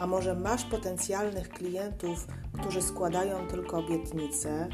a 0.00 0.06
może 0.06 0.34
masz 0.34 0.64
potencjalnych 0.64 1.48
klientów, 1.48 2.26
którzy 2.60 2.82
składają 2.82 3.48
tylko 3.48 3.78
obietnice, 3.78 4.68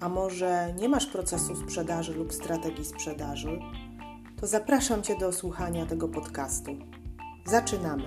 a 0.00 0.08
może 0.08 0.74
nie 0.78 0.88
masz 0.88 1.06
procesu 1.06 1.56
sprzedaży 1.56 2.14
lub 2.14 2.32
strategii 2.32 2.84
sprzedaży, 2.84 3.60
to 4.40 4.46
zapraszam 4.46 5.02
Cię 5.02 5.18
do 5.18 5.32
słuchania 5.32 5.86
tego 5.86 6.08
podcastu. 6.08 6.76
Zaczynamy. 7.46 8.04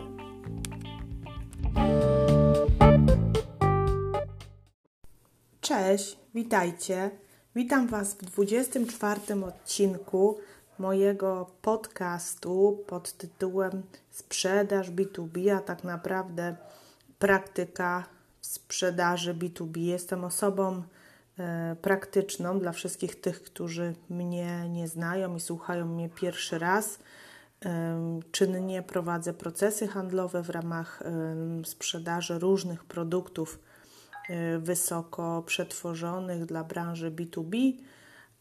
Cześć, 5.62 6.20
witajcie. 6.35 7.12
Witam 7.55 7.88
Was 7.88 8.13
w 8.13 8.26
24 8.26 9.21
odcinku 9.46 10.38
mojego 10.79 11.52
podcastu 11.61 12.84
pod 12.88 13.13
tytułem 13.13 13.84
Sprzedaż 14.11 14.91
B2B, 14.91 15.49
a 15.49 15.59
tak 15.59 15.84
naprawdę 15.84 16.55
praktyka 17.20 18.04
sprzedaży 18.41 19.34
B2B. 19.34 19.77
Jestem 19.77 20.23
osobą 20.23 20.84
e, 21.40 21.76
praktyczną 21.81 22.59
dla 22.59 22.71
wszystkich 22.71 23.21
tych, 23.21 23.43
którzy 23.43 23.93
mnie 24.09 24.70
nie 24.70 24.87
znają 24.87 25.35
i 25.35 25.40
słuchają 25.40 25.85
mnie 25.85 26.09
pierwszy 26.09 26.59
raz. 26.59 26.99
E, 27.65 28.20
czynnie 28.31 28.84
prowadzę 28.84 29.34
procesy 29.34 29.87
handlowe 29.87 30.43
w 30.43 30.49
ramach 30.49 31.01
e, 31.01 31.05
sprzedaży 31.65 32.40
różnych 32.40 32.84
produktów 32.84 33.59
wysoko 34.59 35.43
przetworzonych 35.46 36.46
dla 36.46 36.63
branży 36.63 37.12
B2B 37.12 37.73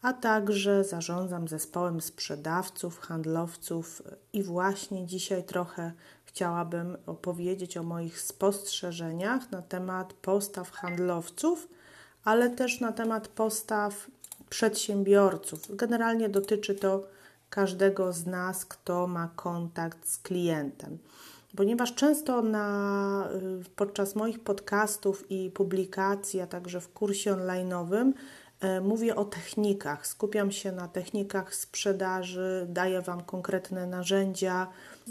a 0.05 0.13
także 0.13 0.83
zarządzam 0.83 1.47
zespołem 1.47 2.01
sprzedawców, 2.01 2.99
handlowców 2.99 4.01
i 4.33 4.43
właśnie 4.43 5.05
dzisiaj 5.05 5.43
trochę 5.43 5.91
chciałabym 6.25 6.97
opowiedzieć 7.05 7.77
o 7.77 7.83
moich 7.83 8.21
spostrzeżeniach 8.21 9.51
na 9.51 9.61
temat 9.61 10.13
postaw 10.13 10.71
handlowców, 10.71 11.67
ale 12.23 12.49
też 12.49 12.79
na 12.79 12.91
temat 12.91 13.27
postaw 13.27 14.07
przedsiębiorców. 14.49 15.75
Generalnie 15.75 16.29
dotyczy 16.29 16.75
to 16.75 17.03
każdego 17.49 18.13
z 18.13 18.25
nas, 18.25 18.65
kto 18.65 19.07
ma 19.07 19.29
kontakt 19.35 20.07
z 20.07 20.17
klientem. 20.17 20.97
Ponieważ 21.55 21.95
często 21.95 22.41
na, 22.41 23.29
y, 23.61 23.69
podczas 23.75 24.15
moich 24.15 24.39
podcastów 24.39 25.31
i 25.31 25.51
publikacji, 25.51 26.41
a 26.41 26.47
także 26.47 26.81
w 26.81 26.93
kursie 26.93 27.33
online'owym 27.33 28.11
mówię 28.81 29.15
o 29.15 29.25
technikach, 29.25 30.07
skupiam 30.07 30.51
się 30.51 30.71
na 30.71 30.87
technikach 30.87 31.55
sprzedaży, 31.55 32.65
daję 32.69 33.01
Wam 33.01 33.23
konkretne 33.23 33.87
narzędzia, 33.87 34.67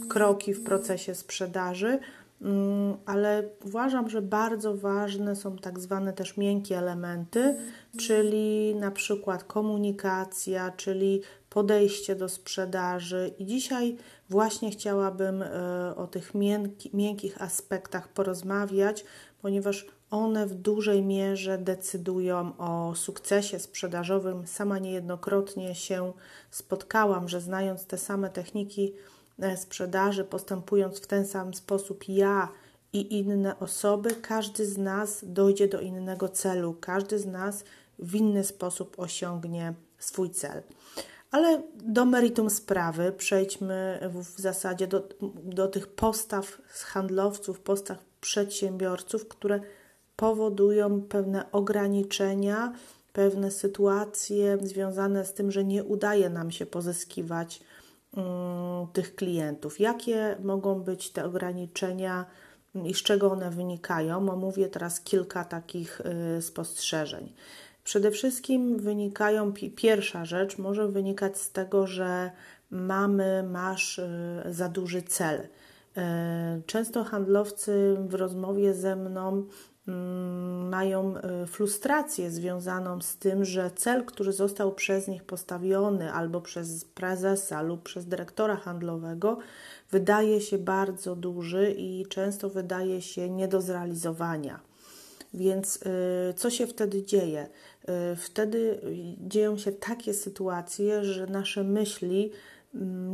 kroki 0.08 0.55
w 0.55 0.64
procesie 0.64 1.14
sprzedaży, 1.14 1.98
mm, 2.42 2.96
ale 3.06 3.42
uważam, 3.64 4.11
że 4.11 4.22
bardzo 4.22 4.77
ważne 4.77 5.36
są 5.36 5.56
tak 5.56 5.80
zwane 5.80 6.12
też 6.12 6.36
miękkie 6.36 6.79
elementy, 6.79 7.56
czyli 7.98 8.74
na 8.74 8.90
przykład 8.90 9.45
komunikacja, 9.45 10.70
czyli 10.70 11.23
podejście 11.50 12.17
do 12.17 12.29
sprzedaży. 12.29 13.34
I 13.39 13.46
dzisiaj 13.46 13.96
właśnie 14.30 14.70
chciałabym 14.70 15.42
e, 15.42 15.96
o 15.96 16.06
tych 16.06 16.33
miękkich 16.92 17.42
aspektach 17.42 18.08
porozmawiać, 18.08 19.05
ponieważ 19.42 19.86
one 20.11 20.47
w 20.47 20.55
dużej 20.55 21.03
mierze 21.03 21.59
decydują 21.59 22.57
o 22.59 22.95
sukcesie 22.95 23.59
sprzedażowym. 23.59 24.47
Sama 24.47 24.79
niejednokrotnie 24.79 25.75
się 25.75 26.13
spotkałam, 26.51 27.29
że 27.29 27.41
znając 27.41 27.87
te 27.87 27.98
same 27.98 28.31
techniki 28.31 28.95
e, 29.39 29.57
sprzedaży, 29.57 30.25
postępując 30.25 31.01
w 31.01 31.07
ten 31.07 31.27
sam 31.27 31.55
sposób 31.55 32.05
ja 32.09 32.48
i 32.92 33.19
inne 33.19 33.59
osoby, 33.59 34.11
każdy 34.23 34.67
z 34.67 34.79
nas 34.79 35.20
dojdzie 35.23 35.69
do 35.69 35.81
innego 35.81 36.29
celu, 36.29 36.77
każdy 36.81 37.19
z 37.19 37.27
nas 37.27 37.65
w 37.98 38.15
inny 38.15 38.45
sposób 38.45 38.98
osiągnie 38.98 39.75
swój 39.98 40.31
cel. 40.31 40.63
Ale 41.31 41.63
do 41.75 42.05
meritum 42.05 42.51
sprawy 42.51 43.13
przejdźmy 43.13 44.11
w 44.15 44.41
zasadzie 44.41 44.86
do, 44.86 45.09
do 45.45 45.69
tych 45.69 45.86
postaw 45.86 46.59
handlowców, 46.69 47.61
postaw 47.61 47.98
przedsiębiorców, 48.21 49.29
które 49.29 49.61
powodują 50.17 51.02
pewne 51.02 51.52
ograniczenia, 51.52 52.73
pewne 53.13 53.51
sytuacje 53.51 54.58
związane 54.63 55.25
z 55.25 55.35
tym, 55.35 55.51
że 55.51 55.64
nie 55.64 55.85
udaje 55.85 56.30
nam 56.30 56.51
się 56.51 56.67
pozyskiwać 56.67 57.61
um, 58.17 58.24
tych 58.92 59.14
klientów. 59.14 59.80
Jakie 59.80 60.36
mogą 60.42 60.80
być 60.80 61.11
te 61.11 61.24
ograniczenia 61.24 62.27
i 62.85 62.95
z 62.95 63.03
czego 63.03 63.33
one 63.33 63.51
wynikają? 63.51 64.30
Omówię 64.30 64.69
teraz 64.69 65.01
kilka 65.01 65.45
takich 65.45 66.01
y, 66.39 66.42
spostrzeżeń. 66.42 67.33
Przede 67.85 68.11
wszystkim 68.11 68.79
wynikają, 68.79 69.53
pierwsza 69.77 70.24
rzecz 70.24 70.58
może 70.58 70.89
wynikać 70.89 71.39
z 71.39 71.51
tego, 71.51 71.86
że 71.86 72.30
mamy, 72.70 73.42
masz 73.42 73.98
y, 73.98 74.42
za 74.51 74.69
duży 74.69 75.03
cel. 75.03 75.48
Y, 75.98 76.62
często 76.66 77.05
handlowcy 77.05 77.96
w 78.08 78.14
rozmowie 78.14 78.74
ze 78.74 78.96
mną 78.96 79.46
Mm, 79.88 80.68
mają 80.68 81.14
y, 81.16 81.46
frustrację 81.46 82.30
związaną 82.30 83.00
z 83.00 83.16
tym, 83.16 83.44
że 83.44 83.70
cel, 83.77 84.05
który 84.05 84.32
został 84.32 84.74
przez 84.74 85.08
nich 85.08 85.24
postawiony 85.24 86.12
albo 86.12 86.40
przez 86.40 86.84
prezesa 86.84 87.62
lub 87.62 87.82
przez 87.82 88.06
dyrektora 88.06 88.56
handlowego, 88.56 89.38
wydaje 89.90 90.40
się 90.40 90.58
bardzo 90.58 91.16
duży 91.16 91.74
i 91.78 92.06
często 92.06 92.50
wydaje 92.50 93.02
się 93.02 93.30
nie 93.30 93.48
do 93.48 93.61
zrealizowania. 93.61 94.61
Więc 95.34 95.76
y, 95.76 96.34
co 96.36 96.50
się 96.50 96.66
wtedy 96.66 97.02
dzieje? 97.02 97.48
Wtedy 98.16 98.80
dzieją 99.20 99.58
się 99.58 99.72
takie 99.72 100.14
sytuacje, 100.14 101.05
że 101.05 101.26
nasze 101.26 101.64
myśli 101.64 102.32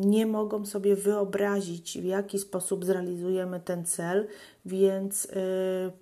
nie 0.01 0.27
mogą 0.27 0.67
sobie 0.67 0.97
wyobrazić, 0.97 1.99
w 1.99 2.05
jaki 2.05 2.39
sposób 2.39 2.85
zrealizujemy 2.85 3.61
ten 3.61 3.85
cel, 3.85 4.27
więc 4.65 5.25
y, 5.25 5.29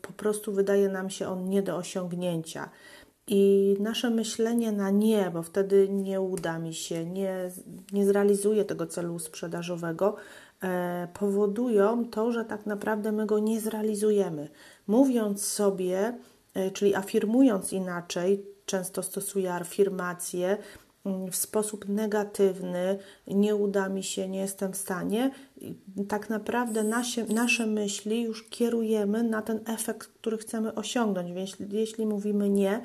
po 0.03 0.13
prostu 0.13 0.53
wydaje 0.53 0.89
nam 0.89 1.11
się 1.11 1.29
on 1.29 1.49
nie 1.49 1.63
do 1.63 1.77
osiągnięcia. 1.77 2.71
I 3.31 3.77
nasze 3.81 4.11
myślenie 4.11 4.73
na 4.73 4.91
nie, 4.91 5.31
bo 5.31 5.43
wtedy 5.43 5.89
nie 5.89 6.21
uda 6.21 6.59
mi 6.59 6.75
się, 6.75 7.07
nie, 7.07 7.51
nie 7.93 8.07
zrealizuję 8.07 8.65
tego 8.65 8.87
celu 8.87 9.19
sprzedażowego, 9.19 10.17
e, 10.63 11.09
powodują 11.15 12.05
to, 12.05 12.33
że 12.33 12.45
tak 12.45 12.67
naprawdę 12.67 13.13
my 13.13 13.27
go 13.27 13.39
nie 13.39 13.61
zrealizujemy. 13.61 14.49
Mówiąc 14.87 15.45
sobie, 15.45 16.19
e, 16.55 16.71
czyli 16.71 16.95
afirmując 16.95 17.73
inaczej, 17.73 18.45
często 18.67 19.03
stosuję 19.03 19.55
afirmacje, 19.55 20.59
w 21.31 21.37
sposób 21.37 21.89
negatywny, 21.89 22.99
nie 23.27 23.57
uda 23.57 23.89
mi 23.89 24.03
się, 24.03 24.29
nie 24.29 24.39
jestem 24.39 24.73
w 24.73 24.77
stanie, 24.77 25.31
tak 26.09 26.31
naprawdę 26.31 26.83
nasze, 26.83 27.25
nasze 27.25 27.67
myśli 27.67 28.23
już 28.23 28.49
kierujemy 28.49 29.23
na 29.23 29.43
ten 29.43 29.61
efekt, 29.67 30.09
który 30.09 30.39
chcemy 30.39 30.75
osiągnąć. 30.75 31.33
Więc 31.33 31.57
jeśli 31.71 32.07
mówimy 32.07 32.49
nie, 32.49 32.83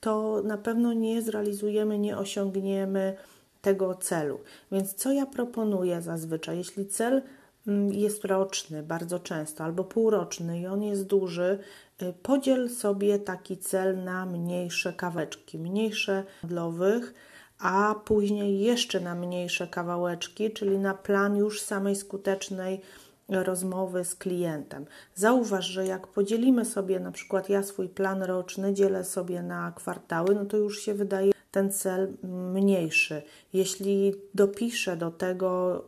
to 0.00 0.42
na 0.44 0.58
pewno 0.58 0.92
nie 0.92 1.22
zrealizujemy, 1.22 1.98
nie 1.98 2.18
osiągniemy 2.18 3.16
tego 3.62 3.94
celu. 3.94 4.40
Więc 4.72 4.94
co 4.94 5.12
ja 5.12 5.26
proponuję 5.26 6.02
zazwyczaj? 6.02 6.58
Jeśli 6.58 6.86
cel 6.86 7.22
mm, 7.66 7.92
jest 7.92 8.24
roczny 8.24 8.82
bardzo 8.82 9.18
często 9.18 9.64
albo 9.64 9.84
półroczny 9.84 10.60
i 10.60 10.66
on 10.66 10.82
jest 10.82 11.06
duży, 11.06 11.58
y, 12.02 12.12
podziel 12.22 12.70
sobie 12.70 13.18
taki 13.18 13.58
cel 13.58 14.04
na 14.04 14.26
mniejsze 14.26 14.92
kaweczki, 14.92 15.58
mniejsze 15.58 16.24
handlowych 16.42 17.14
a 17.58 17.94
później 18.04 18.60
jeszcze 18.60 19.00
na 19.00 19.14
mniejsze 19.14 19.66
kawałeczki, 19.66 20.50
czyli 20.50 20.78
na 20.78 20.94
plan 20.94 21.36
już 21.36 21.60
samej 21.60 21.96
skutecznej 21.96 22.80
rozmowy 23.28 24.04
z 24.04 24.14
klientem. 24.14 24.86
Zauważ, 25.14 25.66
że 25.66 25.86
jak 25.86 26.06
podzielimy 26.06 26.64
sobie, 26.64 27.00
na 27.00 27.12
przykład 27.12 27.48
ja 27.48 27.62
swój 27.62 27.88
plan 27.88 28.22
roczny 28.22 28.74
dzielę 28.74 29.04
sobie 29.04 29.42
na 29.42 29.72
kwartały, 29.76 30.34
no 30.34 30.44
to 30.44 30.56
już 30.56 30.80
się 30.80 30.94
wydaje 30.94 31.32
ten 31.50 31.72
cel 31.72 32.12
mniejszy. 32.52 33.22
Jeśli 33.52 34.14
dopiszę 34.34 34.96
do 34.96 35.10
tego 35.10 35.82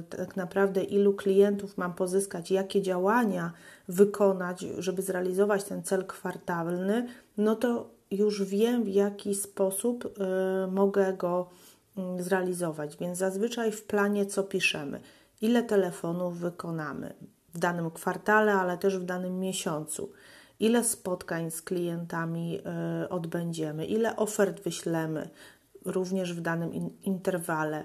y, 0.00 0.02
tak 0.02 0.36
naprawdę, 0.36 0.82
ilu 0.82 1.14
klientów 1.14 1.78
mam 1.78 1.94
pozyskać, 1.94 2.50
jakie 2.50 2.82
działania 2.82 3.52
wykonać, 3.88 4.60
żeby 4.78 5.02
zrealizować 5.02 5.64
ten 5.64 5.82
cel 5.82 6.06
kwartalny, 6.06 7.06
no 7.36 7.56
to 7.56 7.99
już 8.10 8.44
wiem, 8.44 8.84
w 8.84 8.88
jaki 8.88 9.34
sposób 9.34 10.04
y, 10.04 10.70
mogę 10.70 11.12
go 11.12 11.50
mm, 11.96 12.22
zrealizować. 12.22 12.96
Więc 12.96 13.18
zazwyczaj 13.18 13.72
w 13.72 13.84
planie 13.84 14.26
co 14.26 14.42
piszemy? 14.42 15.00
Ile 15.40 15.62
telefonów 15.62 16.38
wykonamy 16.38 17.14
w 17.54 17.58
danym 17.58 17.90
kwartale, 17.90 18.54
ale 18.54 18.78
też 18.78 18.98
w 18.98 19.04
danym 19.04 19.40
miesiącu 19.40 20.12
ile 20.60 20.84
spotkań 20.84 21.50
z 21.50 21.62
klientami 21.62 22.58
y, 23.04 23.08
odbędziemy, 23.08 23.86
ile 23.86 24.16
ofert 24.16 24.60
wyślemy 24.60 25.28
również 25.84 26.34
w 26.34 26.40
danym 26.40 26.90
interwale. 27.02 27.84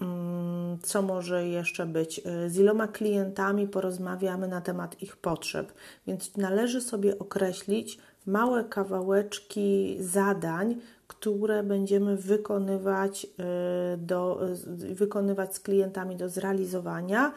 Mm, 0.00 0.78
co 0.82 1.02
może 1.02 1.48
jeszcze 1.48 1.86
być? 1.86 2.18
Y, 2.18 2.50
z 2.50 2.58
iloma 2.58 2.88
klientami 2.88 3.68
porozmawiamy 3.68 4.48
na 4.48 4.60
temat 4.60 5.02
ich 5.02 5.16
potrzeb, 5.16 5.72
więc 6.06 6.36
należy 6.36 6.80
sobie 6.80 7.18
określić 7.18 7.98
małe 8.26 8.64
kawałeczki 8.64 9.96
zadań, 10.00 10.76
które 11.08 11.62
będziemy 11.62 12.16
wykonywać, 12.16 13.24
y, 13.24 13.96
do, 13.96 14.40
wykonywać 14.92 15.54
z 15.54 15.60
klientami 15.60 16.16
do 16.16 16.28
zrealizowania 16.28 17.32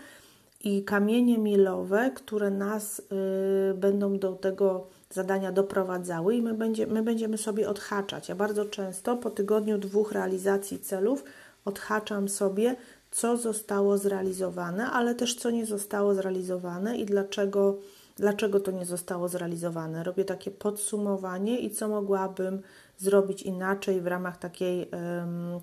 i 0.63 0.83
kamienie 0.83 1.37
milowe, 1.37 2.11
które 2.15 2.51
nas 2.51 2.99
y, 2.99 3.73
będą 3.73 4.19
do 4.19 4.33
tego 4.33 4.87
zadania 5.09 5.51
doprowadzały 5.51 6.35
i 6.35 6.41
my, 6.41 6.53
będzie, 6.53 6.87
my 6.87 7.03
będziemy 7.03 7.37
sobie 7.37 7.69
odhaczać. 7.69 8.29
Ja 8.29 8.35
bardzo 8.35 8.65
często 8.65 9.17
po 9.17 9.29
tygodniu 9.29 9.77
dwóch 9.77 10.11
realizacji 10.11 10.79
celów 10.79 11.23
odhaczam 11.65 12.29
sobie, 12.29 12.75
co 13.11 13.37
zostało 13.37 13.97
zrealizowane, 13.97 14.85
ale 14.85 15.15
też 15.15 15.35
co 15.35 15.51
nie 15.51 15.65
zostało 15.65 16.15
zrealizowane 16.15 16.97
i 16.97 17.05
dlaczego, 17.05 17.77
dlaczego 18.17 18.59
to 18.59 18.71
nie 18.71 18.85
zostało 18.85 19.27
zrealizowane. 19.27 20.03
Robię 20.03 20.25
takie 20.25 20.51
podsumowanie 20.51 21.59
i 21.59 21.69
co 21.69 21.87
mogłabym 21.87 22.61
zrobić 22.97 23.41
inaczej 23.41 24.01
w 24.01 24.07
ramach 24.07 24.37
takiej, 24.37 24.89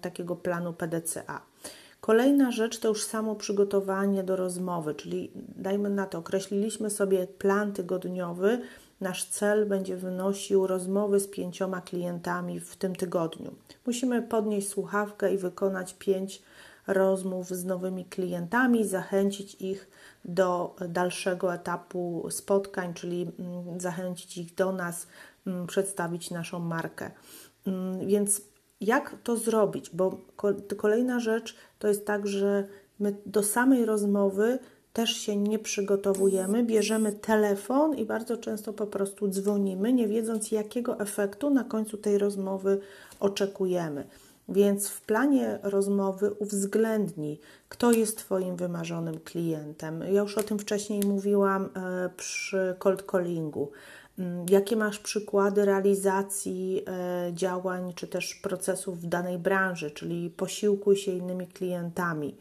takiego 0.00 0.36
planu 0.36 0.72
PDCA. 0.72 1.40
Kolejna 2.00 2.50
rzecz 2.50 2.78
to 2.78 2.88
już 2.88 3.04
samo 3.04 3.34
przygotowanie 3.34 4.22
do 4.22 4.36
rozmowy, 4.36 4.94
czyli 4.94 5.30
dajmy 5.56 5.90
na 5.90 6.06
to, 6.06 6.18
określiliśmy 6.18 6.90
sobie 6.90 7.26
plan 7.26 7.72
tygodniowy, 7.72 8.60
nasz 9.00 9.24
cel 9.24 9.66
będzie 9.66 9.96
wynosił 9.96 10.66
rozmowy 10.66 11.20
z 11.20 11.28
pięcioma 11.28 11.80
klientami 11.80 12.60
w 12.60 12.76
tym 12.76 12.96
tygodniu. 12.96 13.54
Musimy 13.86 14.22
podnieść 14.22 14.68
słuchawkę 14.68 15.34
i 15.34 15.38
wykonać 15.38 15.94
pięć 15.94 16.42
rozmów 16.86 17.48
z 17.48 17.64
nowymi 17.64 18.04
klientami, 18.04 18.84
zachęcić 18.84 19.54
ich 19.54 19.90
do 20.24 20.76
dalszego 20.88 21.54
etapu 21.54 22.26
spotkań, 22.30 22.94
czyli 22.94 23.30
mm, 23.38 23.80
zachęcić 23.80 24.38
ich 24.38 24.54
do 24.54 24.72
nas, 24.72 25.06
mm, 25.46 25.66
przedstawić 25.66 26.30
naszą 26.30 26.58
markę. 26.58 27.10
Mm, 27.66 28.06
więc 28.06 28.42
jak 28.80 29.16
to 29.22 29.36
zrobić? 29.36 29.90
Bo 29.90 30.18
kolejna 30.76 31.20
rzecz 31.20 31.56
to 31.78 31.88
jest 31.88 32.06
tak, 32.06 32.26
że 32.26 32.68
my 32.98 33.16
do 33.26 33.42
samej 33.42 33.84
rozmowy 33.84 34.58
też 34.92 35.10
się 35.10 35.36
nie 35.36 35.58
przygotowujemy, 35.58 36.64
bierzemy 36.64 37.12
telefon 37.12 37.94
i 37.94 38.04
bardzo 38.04 38.36
często 38.36 38.72
po 38.72 38.86
prostu 38.86 39.28
dzwonimy, 39.28 39.92
nie 39.92 40.08
wiedząc 40.08 40.52
jakiego 40.52 41.00
efektu 41.00 41.50
na 41.50 41.64
końcu 41.64 41.96
tej 41.96 42.18
rozmowy 42.18 42.80
oczekujemy. 43.20 44.04
Więc 44.48 44.88
w 44.88 45.00
planie 45.00 45.58
rozmowy 45.62 46.32
uwzględnij, 46.32 47.40
kto 47.68 47.92
jest 47.92 48.18
Twoim 48.18 48.56
wymarzonym 48.56 49.20
klientem. 49.20 50.00
Ja 50.12 50.20
już 50.22 50.38
o 50.38 50.42
tym 50.42 50.58
wcześniej 50.58 51.00
mówiłam 51.06 51.64
e, 51.64 52.10
przy 52.16 52.76
cold 52.78 53.04
callingu. 53.10 53.70
Mm, 54.18 54.46
jakie 54.48 54.76
masz 54.76 54.98
przykłady 54.98 55.64
realizacji 55.64 56.82
e, 56.86 57.32
działań 57.32 57.92
czy 57.94 58.06
też 58.06 58.34
procesów 58.34 59.00
w 59.00 59.06
danej 59.06 59.38
branży, 59.38 59.90
czyli 59.90 60.30
posiłkuj 60.30 60.96
się 60.96 61.12
innymi 61.12 61.46
klientami? 61.46 62.36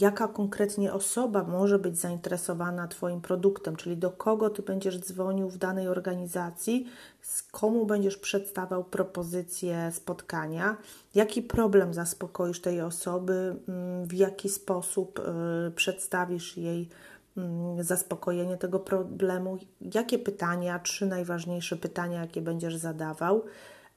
Jaka 0.00 0.28
konkretnie 0.28 0.92
osoba 0.92 1.44
może 1.44 1.78
być 1.78 1.98
zainteresowana 1.98 2.88
Twoim 2.88 3.20
produktem, 3.20 3.76
czyli 3.76 3.96
do 3.96 4.10
kogo 4.10 4.50
Ty 4.50 4.62
będziesz 4.62 4.98
dzwonił 4.98 5.50
w 5.50 5.58
danej 5.58 5.88
organizacji, 5.88 6.86
z 7.22 7.42
komu 7.42 7.86
będziesz 7.86 8.16
przedstawiał 8.16 8.84
propozycję 8.84 9.92
spotkania, 9.92 10.76
jaki 11.14 11.42
problem 11.42 11.94
zaspokoisz 11.94 12.60
tej 12.60 12.80
osoby, 12.80 13.56
mm, 13.68 14.06
w 14.06 14.12
jaki 14.12 14.48
sposób 14.48 15.18
e, 15.18 15.70
przedstawisz 15.70 16.56
jej 16.56 16.88
Mm, 17.36 17.82
zaspokojenie 17.82 18.56
tego 18.56 18.80
problemu, 18.80 19.58
jakie 19.94 20.18
pytania, 20.18 20.78
trzy 20.78 21.06
najważniejsze 21.06 21.76
pytania, 21.76 22.20
jakie 22.20 22.40
będziesz 22.40 22.76
zadawał 22.76 23.44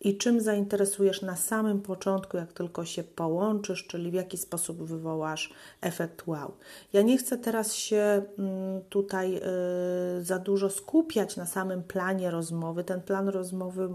i 0.01 0.17
czym 0.17 0.41
zainteresujesz 0.41 1.21
na 1.21 1.35
samym 1.35 1.81
początku, 1.81 2.37
jak 2.37 2.53
tylko 2.53 2.85
się 2.85 3.03
połączysz, 3.03 3.87
czyli 3.87 4.11
w 4.11 4.13
jaki 4.13 4.37
sposób 4.37 4.83
wywołasz 4.83 5.53
efekt 5.81 6.27
wow. 6.27 6.53
Ja 6.93 7.01
nie 7.01 7.17
chcę 7.17 7.37
teraz 7.37 7.73
się 7.73 8.23
mm, 8.39 8.81
tutaj 8.89 9.35
y, 9.37 10.23
za 10.23 10.39
dużo 10.39 10.69
skupiać 10.69 11.37
na 11.37 11.45
samym 11.45 11.83
planie 11.83 12.31
rozmowy. 12.31 12.83
Ten 12.83 13.01
plan 13.01 13.29
rozmowy 13.29 13.89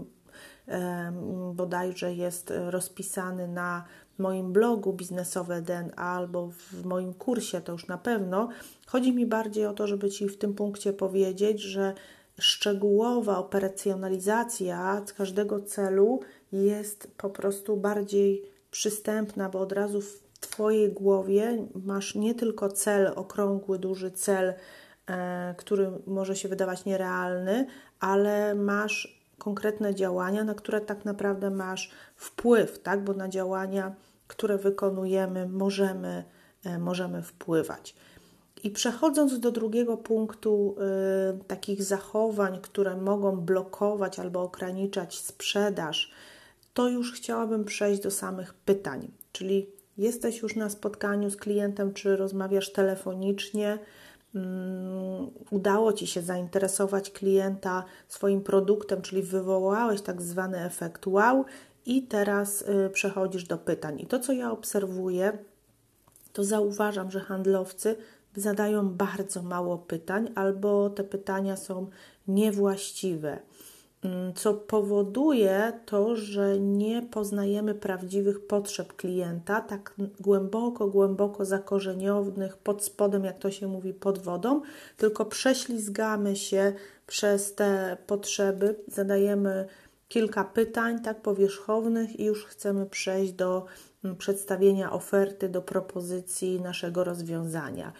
bodajże 1.53 2.13
jest 2.13 2.53
rozpisany 2.69 3.47
na 3.47 3.83
moim 4.17 4.53
blogu 4.53 4.93
biznesowe 4.93 5.61
DNA 5.61 5.95
albo 5.95 6.47
w 6.47 6.85
moim 6.85 7.13
kursie, 7.13 7.61
to 7.61 7.71
już 7.71 7.87
na 7.87 7.97
pewno. 7.97 8.49
Chodzi 8.87 9.13
mi 9.13 9.25
bardziej 9.25 9.65
o 9.65 9.73
to, 9.73 9.87
żeby 9.87 10.09
Ci 10.09 10.29
w 10.29 10.37
tym 10.37 10.53
punkcie 10.53 10.93
powiedzieć, 10.93 11.61
że 11.61 11.93
szczegółowa 12.39 13.37
operacjonalizacja 13.37 15.01
każdego 15.17 15.61
celu 15.61 16.19
jest 16.51 17.11
po 17.17 17.29
prostu 17.29 17.77
bardziej 17.77 18.43
przystępna, 18.71 19.49
bo 19.49 19.59
od 19.59 19.71
razu 19.71 20.01
w 20.01 20.23
Twojej 20.39 20.91
głowie 20.91 21.67
masz 21.85 22.15
nie 22.15 22.35
tylko 22.35 22.69
cel, 22.69 23.11
okrągły, 23.15 23.79
duży 23.79 24.11
cel, 24.11 24.53
e, 25.07 25.55
który 25.57 25.91
może 26.07 26.35
się 26.35 26.49
wydawać 26.49 26.85
nierealny, 26.85 27.67
ale 27.99 28.55
masz 28.55 29.23
konkretne 29.37 29.95
działania, 29.95 30.43
na 30.43 30.53
które 30.53 30.81
tak 30.81 31.05
naprawdę 31.05 31.49
masz 31.49 31.91
wpływ, 32.15 32.79
tak? 32.79 33.03
bo 33.03 33.13
na 33.13 33.29
działania, 33.29 33.95
które 34.27 34.57
wykonujemy, 34.57 35.47
możemy, 35.47 36.23
e, 36.65 36.79
możemy 36.79 37.21
wpływać. 37.21 37.95
I 38.63 38.71
przechodząc 38.71 39.39
do 39.39 39.51
drugiego 39.51 39.97
punktu, 39.97 40.75
y, 41.41 41.43
takich 41.43 41.83
zachowań, 41.83 42.59
które 42.61 42.97
mogą 42.97 43.41
blokować 43.41 44.19
albo 44.19 44.41
ograniczać 44.41 45.19
sprzedaż, 45.19 46.11
to 46.73 46.89
już 46.89 47.13
chciałabym 47.13 47.65
przejść 47.65 48.01
do 48.01 48.11
samych 48.11 48.53
pytań. 48.53 49.11
Czyli 49.31 49.69
jesteś 49.97 50.41
już 50.41 50.55
na 50.55 50.69
spotkaniu 50.69 51.29
z 51.29 51.37
klientem, 51.37 51.93
czy 51.93 52.15
rozmawiasz 52.15 52.71
telefonicznie, 52.71 53.79
Mm, 54.35 55.31
udało 55.51 55.93
Ci 55.93 56.07
się 56.07 56.21
zainteresować 56.21 57.11
klienta 57.11 57.83
swoim 58.07 58.41
produktem, 58.41 59.01
czyli 59.01 59.21
wywołałeś 59.21 60.01
tak 60.01 60.21
zwany 60.21 60.65
efekt 60.65 61.07
wow, 61.07 61.45
i 61.85 62.03
teraz 62.03 62.61
y, 62.61 62.89
przechodzisz 62.93 63.43
do 63.43 63.57
pytań. 63.57 63.99
I 64.01 64.05
to, 64.05 64.19
co 64.19 64.33
ja 64.33 64.51
obserwuję, 64.51 65.37
to 66.33 66.43
zauważam, 66.43 67.11
że 67.11 67.19
handlowcy 67.19 67.95
zadają 68.35 68.89
bardzo 68.89 69.41
mało 69.43 69.77
pytań, 69.77 70.29
albo 70.35 70.89
te 70.89 71.03
pytania 71.03 71.57
są 71.57 71.87
niewłaściwe. 72.27 73.39
Mm, 74.03 74.33
co 74.33 74.53
powoduje 74.53 75.73
to, 75.85 76.15
że 76.15 76.59
nie 76.59 77.01
poznajemy 77.01 77.75
prawdziwych 77.75 78.47
potrzeb 78.47 78.95
klienta, 78.95 79.61
tak 79.61 79.93
głęboko, 80.19 80.87
głęboko 80.87 81.45
zakorzenionych 81.45 82.57
pod 82.57 82.83
spodem, 82.83 83.23
jak 83.23 83.39
to 83.39 83.51
się 83.51 83.67
mówi, 83.67 83.93
pod 83.93 84.19
wodą, 84.19 84.61
tylko 84.97 85.25
prześlizgamy 85.25 86.35
się 86.35 86.73
przez 87.07 87.55
te 87.55 87.97
potrzeby, 88.07 88.75
zadajemy 88.87 89.67
kilka 90.07 90.43
pytań, 90.43 90.99
tak 91.01 91.21
powierzchownych, 91.21 92.19
i 92.19 92.25
już 92.25 92.45
chcemy 92.45 92.85
przejść 92.85 93.33
do 93.33 93.65
mm, 94.03 94.15
przedstawienia 94.15 94.91
oferty, 94.91 95.49
do 95.49 95.61
propozycji 95.61 96.61
naszego 96.61 97.03
rozwiązania. 97.03 97.93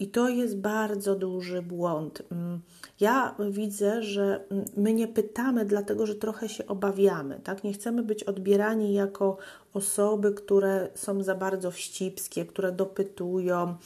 I 0.00 0.08
to 0.08 0.28
jest 0.28 0.56
bardzo 0.56 1.14
duży 1.14 1.62
błąd. 1.62 2.22
Mm, 2.32 2.60
ja 3.00 3.34
widzę, 3.50 4.02
że 4.02 4.44
my 4.76 4.92
nie 4.92 5.08
pytamy, 5.08 5.64
dlatego 5.64 6.06
że 6.06 6.14
trochę 6.14 6.48
się 6.48 6.66
obawiamy. 6.66 7.40
Tak? 7.44 7.64
Nie 7.64 7.72
chcemy 7.72 8.02
być 8.02 8.24
odbierani 8.24 8.94
jako 8.94 9.36
osoby, 9.74 10.34
które 10.34 10.88
są 10.94 11.22
za 11.22 11.34
bardzo 11.34 11.70
wścibskie, 11.70 12.46
które 12.46 12.72
dopytują, 12.72 13.76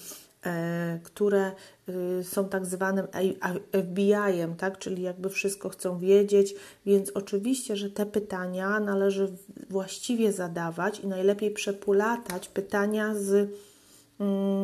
które 1.02 1.52
są 2.23 2.49
tak 2.49 2.66
zwanym 2.66 3.06
FBI-em, 3.73 4.56
tak? 4.56 4.78
czyli 4.78 5.02
jakby 5.02 5.30
wszystko 5.30 5.68
chcą 5.68 5.99
wiedzieć, 5.99 6.54
więc 6.87 7.11
oczywiście, 7.11 7.76
że 7.76 7.90
te 7.90 8.06
pytania 8.06 8.80
należy 8.80 9.33
właściwie 9.71 10.33
zadawać 10.33 11.00
i 11.00 11.06
najlepiej 11.06 11.50
przepulatać 11.50 12.49
pytania 12.49 13.14
z 13.14 13.30
Mm, 13.30 13.74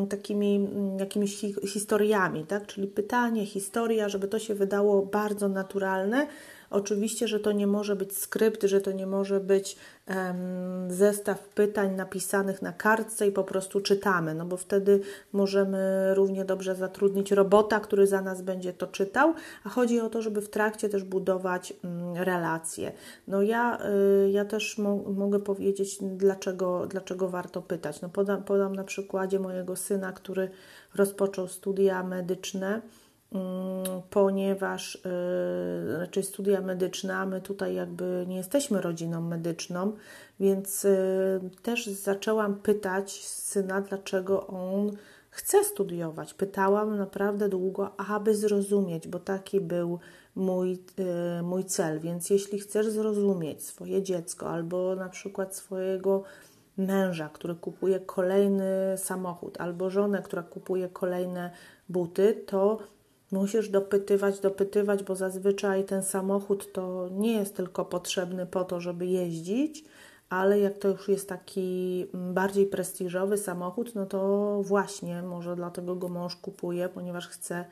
takimi 0.09 0.57
mm, 0.57 0.99
jakimiś 0.99 1.41
historiami, 1.67 2.47
tak? 2.47 2.67
Czyli 2.67 2.87
pytanie, 2.87 3.47
historia, 3.47 4.09
żeby 4.09 4.29
to 4.29 4.39
się 4.39 4.55
wydało 4.55 5.07
bardzo 5.07 5.49
naturalne, 5.49 6.27
Oczywiście, 6.71 7.29
że 7.29 7.41
to 7.41 7.53
nie 7.53 7.67
może 7.67 7.97
być 7.97 8.19
skrypt, 8.19 8.65
że 8.65 8.81
to 8.81 8.93
nie 8.93 9.07
może 9.07 9.41
być 9.41 9.77
zestaw 10.89 11.49
pytań 11.49 11.97
napisanych 11.97 12.63
na 12.63 12.73
kartce 12.73 13.27
i 13.29 13.33
po 13.33 13.45
prostu 13.45 13.81
czytamy, 13.81 14.35
no 14.35 14.45
bo 14.45 14.57
wtedy 14.57 15.01
możemy 15.33 16.11
równie 16.15 16.45
dobrze 16.45 16.75
zatrudnić 16.75 17.33
robota, 17.33 17.81
który 17.81 18.07
za 18.07 18.23
nas 18.23 18.43
będzie 18.43 18.73
to 18.73 18.87
czytał, 18.87 19.35
a 19.65 19.69
chodzi 19.69 20.01
o 20.01 20.11
to, 20.11 20.23
żeby 20.23 20.41
w 20.41 20.51
trakcie 20.51 20.89
też 20.89 21.05
budować 21.05 21.75
um, 21.85 22.17
relacje. 22.17 22.93
No 23.29 23.43
ja, 23.43 23.79
y, 24.27 24.31
ja 24.31 24.45
też 24.45 24.79
mo 24.79 24.97
mogę 24.97 25.41
powiedzieć, 25.41 25.99
dlaczego, 26.01 26.87
dlaczego 26.87 27.29
warto 27.29 27.63
pytać. 27.63 28.01
No 28.01 28.09
podam, 28.47 28.77
na 28.77 28.85
przykładzie 28.85 29.41
mojego 29.41 29.77
syna, 29.77 30.13
który 30.13 30.51
rozpoczął 30.95 31.49
studia 31.49 32.03
medyczne 32.03 32.71
Mm, 32.71 33.00
ponieważ 34.11 34.99
yy, 35.05 35.99
raczej 35.99 36.23
studia 36.23 36.61
medyczne, 36.61 37.17
a 37.17 37.27
my 37.27 37.41
tutaj 37.41 37.75
jakby 37.75 38.25
nie 38.29 38.37
jesteśmy 38.37 38.81
rodziną 38.81 39.21
medyczną, 39.21 39.93
więc 40.41 40.85
yy, 40.85 41.51
też 41.63 41.87
zaczęłam 41.87 42.55
pytać 42.55 43.25
syna, 43.25 43.81
dlaczego 43.81 44.47
on 44.47 44.91
chce 45.31 45.65
studiować. 45.65 46.35
Pytałam 46.35 46.97
naprawdę 46.97 47.49
długo, 47.49 48.01
aby 48.01 48.35
zrozumieć, 48.35 49.09
bo 49.09 49.19
taki 49.19 49.61
był 49.61 49.99
mój, 50.35 50.71
yy, 50.71 51.43
mój 51.43 51.65
cel. 51.65 52.01
Więc 52.01 52.31
jeśli 52.31 52.59
chcesz 52.59 52.89
zrozumieć 52.89 53.63
swoje 53.63 54.03
dziecko 54.03 54.51
albo 54.51 54.97
na 54.97 55.09
przykład 55.09 55.57
swojego 55.57 56.23
męża, 56.77 57.29
który 57.29 57.55
kupuje 57.55 58.01
kolejny 58.01 58.95
samochód, 58.97 59.61
albo 59.61 59.91
żonę, 59.91 60.23
która 60.23 60.43
kupuje 60.43 60.89
kolejne 60.89 61.51
buty, 61.89 62.43
to 62.47 62.79
Musisz 63.31 63.69
dopytywać, 63.69 64.41
dopytywać, 64.41 65.03
bo 65.03 65.17
zazwyczaj 65.17 65.85
ten 65.85 66.03
samochód 66.03 66.73
to 66.73 67.09
nie 67.13 67.33
jest 67.33 67.57
tylko 67.57 67.85
potrzebny 67.85 68.47
po 68.47 68.65
to, 68.65 68.81
żeby 68.81 69.07
jeździć, 69.07 69.85
ale 70.29 70.61
jak 70.61 70.79
to 70.79 70.89
już 70.89 71.09
jest 71.09 71.29
taki 71.29 72.07
bardziej 72.15 72.67
prestiżowy 72.67 73.39
samochód, 73.39 73.95
no 73.95 74.07
to 74.07 74.61
właśnie 74.63 75.23
może 75.23 75.57
dlatego 75.57 75.97
go 75.97 76.09
mąż 76.09 76.37
kupuje, 76.37 76.89
ponieważ 76.89 77.29
chce, 77.29 77.65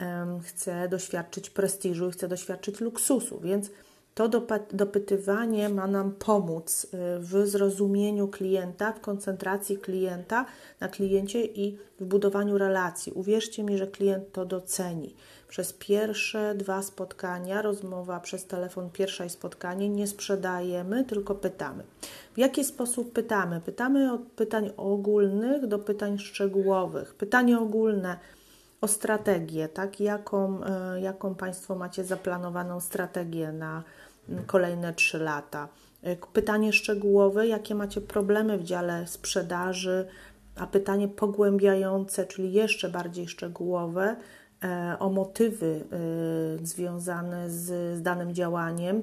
um, 0.00 0.40
chce 0.40 0.88
doświadczyć 0.88 1.50
prestiżu 1.50 2.08
i 2.08 2.12
chce 2.12 2.28
doświadczyć 2.28 2.80
luksusu, 2.80 3.40
więc 3.40 3.70
to 4.14 4.28
dopytywanie 4.72 5.68
ma 5.68 5.86
nam 5.86 6.12
pomóc 6.12 6.84
y, 6.84 6.88
w 7.18 7.46
zrozumieniu 7.46 8.28
klienta, 8.28 8.92
w 8.92 9.00
koncentracji 9.00 9.78
klienta 9.78 10.46
na 10.80 10.88
kliencie 10.88 11.44
i 11.44 11.78
w 12.00 12.04
budowaniu 12.04 12.58
relacji. 12.58 13.12
Uwierzcie 13.12 13.64
mi, 13.64 13.78
że 13.78 13.86
klient 13.86 14.32
to 14.32 14.44
doceni. 14.44 15.14
Przez 15.48 15.72
pierwsze 15.72 16.54
dwa 16.54 16.82
spotkania, 16.82 17.62
rozmowa 17.62 18.20
przez 18.20 18.46
telefon, 18.46 18.90
pierwsze 18.90 19.28
spotkanie, 19.28 19.88
nie 19.88 20.06
sprzedajemy, 20.06 21.04
tylko 21.04 21.34
pytamy. 21.34 21.84
W 22.34 22.38
jaki 22.38 22.64
sposób 22.64 23.12
pytamy? 23.12 23.60
Pytamy 23.60 24.12
od 24.12 24.20
pytań 24.20 24.70
ogólnych 24.76 25.66
do 25.66 25.78
pytań 25.78 26.18
szczegółowych. 26.18 27.14
Pytanie 27.14 27.58
ogólne 27.58 28.18
o 28.82 28.88
strategię, 28.88 29.68
tak? 29.68 30.00
Jaką, 30.00 30.60
y, 30.96 31.00
jaką 31.00 31.34
Państwo 31.34 31.74
macie 31.74 32.04
zaplanowaną 32.04 32.80
strategię 32.80 33.52
na 33.52 33.82
kolejne 34.46 34.94
3 34.94 35.18
lata. 35.18 35.68
Pytanie 36.32 36.72
szczegółowe, 36.72 37.46
jakie 37.46 37.74
macie 37.74 38.00
problemy 38.00 38.58
w 38.58 38.64
dziale 38.64 39.06
sprzedaży, 39.06 40.06
a 40.56 40.66
pytanie 40.66 41.08
pogłębiające, 41.08 42.26
czyli 42.26 42.52
jeszcze 42.52 42.88
bardziej 42.88 43.28
szczegółowe, 43.28 44.16
e, 44.64 44.96
o 44.98 45.10
motywy 45.10 45.84
e, 46.62 46.66
związane 46.66 47.50
z, 47.50 47.98
z 47.98 48.02
danym 48.02 48.34
działaniem, 48.34 49.00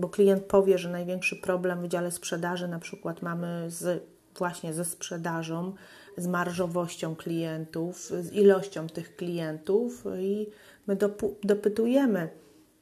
bo 0.00 0.08
klient 0.08 0.44
powie, 0.44 0.78
że 0.78 0.88
największy 0.88 1.36
problem 1.36 1.82
w 1.82 1.88
dziale 1.88 2.10
sprzedaży 2.10 2.68
na 2.68 2.78
przykład 2.78 3.22
mamy 3.22 3.70
z, 3.70 4.02
właśnie 4.38 4.74
ze 4.74 4.84
sprzedażą, 4.84 5.72
z 6.16 6.26
marżowością 6.26 7.16
klientów, 7.16 7.98
z 8.20 8.32
ilością 8.32 8.86
tych 8.86 9.16
klientów 9.16 10.04
i 10.18 10.46
my 10.86 10.96
dopytujemy, 11.44 12.28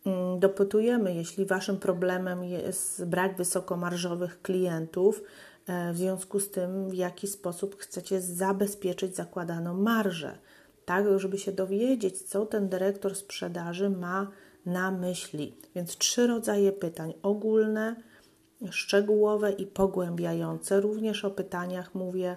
Mm, 0.07 0.41
dopytujemy, 0.41 1.15
jeśli 1.15 1.47
Waszym 1.47 1.77
problemem 1.77 2.45
jest 2.45 3.05
brak 3.05 3.37
wysokomarżowych 3.37 4.43
klientów, 4.43 5.23
e, 5.67 5.93
w 5.93 5.97
związku 5.97 6.41
z 6.41 6.51
tym, 6.51 6.91
w 6.91 6.95
jaki 6.95 7.27
sposób 7.27 7.77
chcecie 7.79 8.21
zabezpieczyć 8.21 9.17
zakładaną 9.17 9.75
marżę, 9.75 10.39
tak, 10.85 11.19
żeby 11.19 11.39
się 11.39 11.53
dowiedzieć, 11.53 12.23
co 12.23 12.47
ten 12.47 12.69
dyrektor 12.69 13.17
sprzedaży 13.17 13.91
ma 13.91 14.31
na 14.67 14.91
myśli. 14.91 15.55
Więc 15.75 15.97
trzy 15.97 16.27
rodzaje 16.27 16.73
pytań: 16.73 17.15
ogólne, 17.23 17.97
szczegółowe 18.71 19.53
i 19.53 19.67
pogłębiające. 19.67 20.81
Również 20.81 21.25
o 21.25 21.31
pytaniach 21.31 21.95
mówię 21.95 22.37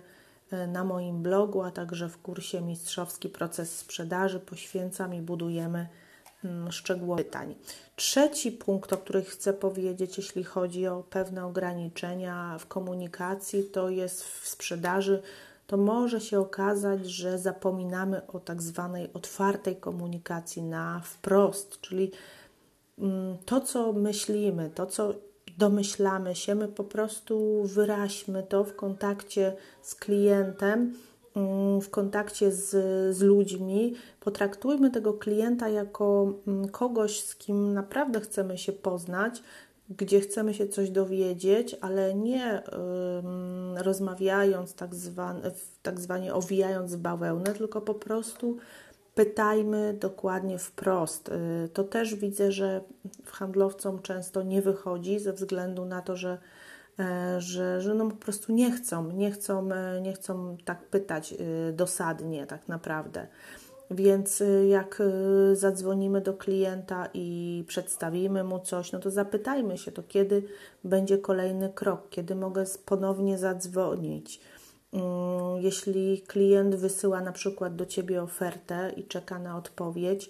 na 0.68 0.84
moim 0.84 1.24
blogu, 1.24 1.62
a 1.62 1.72
także 1.72 2.10
w 2.10 2.22
kursie 2.22 2.62
Mistrzowski 2.62 3.30
Proces 3.30 3.78
Sprzedaży 3.78 4.40
poświęcam 4.40 5.14
i 5.14 5.22
budujemy 5.22 5.88
Mm, 6.46 6.72
szczegółowych 6.72 7.26
pytań. 7.26 7.56
Trzeci 7.96 8.52
punkt, 8.52 8.94
o 8.94 8.98
którym 8.98 9.24
chcę 9.24 9.54
powiedzieć, 9.54 10.18
jeśli 10.18 10.44
chodzi 10.44 10.88
o 10.88 11.04
pewne 11.10 11.46
ograniczenia 11.46 12.58
w 12.60 12.68
komunikacji, 12.68 13.64
to 13.64 13.90
jest 13.90 14.24
w 14.24 14.48
sprzedaży. 14.48 15.22
To 15.68 15.78
może 15.78 16.22
się 16.22 16.40
okazać, 16.40 17.06
że 17.06 17.40
zapominamy 17.40 18.28
o 18.28 18.40
tak 18.40 18.62
zwanej 18.62 19.14
otwartej 19.14 19.76
komunikacji 19.76 20.64
na 20.64 21.02
wprost, 21.04 21.82
czyli 21.82 22.12
mm, 23.00 23.38
to, 23.46 23.62
co 23.62 23.94
myślimy, 23.94 24.70
to, 24.76 24.86
co 24.86 25.14
domyślamy 25.58 26.36
się, 26.36 26.56
my 26.56 26.68
po 26.68 26.84
prostu 26.84 27.64
wyraźmy 27.64 28.44
to 28.44 28.64
w 28.64 28.76
kontakcie 28.76 29.54
z 29.82 29.96
klientem 29.96 30.94
Mm, 31.36 31.82
w 31.82 31.90
kontakcie 31.90 32.52
z, 32.52 32.70
z 33.16 33.22
ludźmi, 33.22 33.94
potraktujmy 34.20 34.92
tego 34.92 35.14
klienta 35.14 35.70
jako 35.70 36.34
mm, 36.48 36.70
kogoś, 36.70 37.20
z 37.20 37.36
kim 37.36 37.74
naprawdę 37.74 38.22
chcemy 38.22 38.58
się 38.58 38.72
poznać, 38.74 39.44
gdzie 39.90 40.20
chcemy 40.22 40.54
się 40.54 40.68
coś 40.68 40.90
dowiedzieć, 40.90 41.76
ale 41.82 42.14
nie 42.14 42.62
um, 42.72 43.78
rozmawiając 43.78 44.74
tak, 44.74 44.96
zwane, 44.96 45.52
tak 45.84 46.00
zwanie 46.00 46.34
owijając 46.34 46.96
bawełnę, 46.96 47.54
tylko 47.54 47.82
po 47.82 47.94
prostu 47.94 48.58
pytajmy 49.16 49.94
dokładnie 49.94 50.60
wprost. 50.60 51.30
Y, 51.30 51.70
to 51.74 51.84
też 51.84 52.16
widzę, 52.16 52.52
że 52.52 52.82
handlowcom 53.26 54.02
często 54.02 54.44
nie 54.44 54.62
wychodzi 54.62 55.20
ze 55.20 55.34
względu 55.34 55.86
na 55.86 56.02
to, 56.02 56.16
że 56.16 56.38
E, 57.00 57.42
że, 57.42 57.82
że 57.82 57.94
no 57.94 58.10
po 58.10 58.16
prostu 58.16 58.54
nie 58.54 58.72
chcą, 58.72 59.12
nie 59.12 59.32
chcą, 59.32 59.72
e, 59.72 60.02
nie 60.02 60.14
chcą 60.14 60.58
tak 60.66 60.84
pytać 60.84 61.34
e, 61.34 61.74
dosadnie 61.74 62.48
tak 62.48 62.68
naprawdę. 62.68 63.28
Więc 63.92 64.44
jak 64.70 65.02
zadzwonimy 65.54 66.22
do 66.22 66.34
klienta 66.34 67.10
i 67.14 67.64
przedstawimy 67.68 68.44
mu 68.44 68.60
coś, 68.60 68.92
no 68.92 69.00
to 69.00 69.12
zapytajmy 69.12 69.78
się, 69.78 69.92
to 69.92 70.04
kiedy 70.04 70.44
będzie 70.84 71.18
kolejny 71.18 71.70
krok, 71.70 72.10
kiedy 72.10 72.36
mogę 72.36 72.64
ponownie 72.86 73.38
zadzwonić. 73.38 74.40
Mm, 74.96 75.62
jeśli 75.62 76.22
klient 76.22 76.76
wysyła 76.76 77.22
na 77.22 77.32
przykład 77.32 77.76
do 77.76 77.86
Ciebie 77.86 78.24
ofertę 78.24 78.94
i 78.98 79.04
czeka 79.04 79.40
na 79.40 79.58
odpowiedź, 79.58 80.30